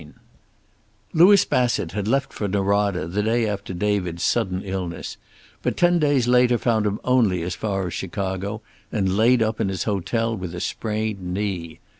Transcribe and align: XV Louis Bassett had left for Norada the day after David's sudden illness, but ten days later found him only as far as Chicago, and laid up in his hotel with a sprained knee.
XV 0.01 0.07
Louis 1.13 1.45
Bassett 1.45 1.91
had 1.91 2.07
left 2.07 2.33
for 2.33 2.47
Norada 2.47 3.05
the 3.07 3.21
day 3.21 3.47
after 3.47 3.71
David's 3.71 4.23
sudden 4.23 4.63
illness, 4.63 5.17
but 5.61 5.77
ten 5.77 5.99
days 5.99 6.27
later 6.27 6.57
found 6.57 6.87
him 6.87 6.99
only 7.03 7.43
as 7.43 7.53
far 7.53 7.85
as 7.85 7.93
Chicago, 7.93 8.63
and 8.91 9.15
laid 9.15 9.43
up 9.43 9.61
in 9.61 9.69
his 9.69 9.83
hotel 9.83 10.35
with 10.35 10.55
a 10.55 10.59
sprained 10.59 11.21
knee. 11.21 11.79